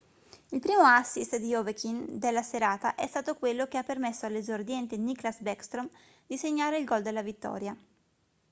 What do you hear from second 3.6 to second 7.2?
che ha permesso all'esordiente nicklas backstrom di segnare il gol